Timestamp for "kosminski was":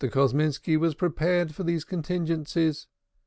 0.03-0.95